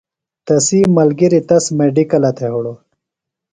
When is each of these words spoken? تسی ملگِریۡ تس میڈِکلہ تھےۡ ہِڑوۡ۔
تسی 0.45 0.79
ملگِریۡ 0.95 1.45
تس 1.49 1.65
میڈِکلہ 1.77 2.31
تھےۡ 2.37 2.51
ہِڑوۡ۔ 2.53 2.79